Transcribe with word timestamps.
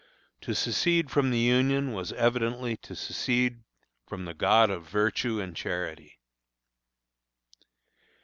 To 0.41 0.55
secede 0.55 1.11
from 1.11 1.29
the 1.29 1.37
Union 1.37 1.93
was 1.93 2.11
evidently 2.13 2.75
to 2.77 2.95
secede 2.95 3.61
from 4.07 4.25
the 4.25 4.33
God 4.33 4.71
of 4.71 4.87
virtue 4.89 5.39
and 5.39 5.55
charity. 5.55 6.17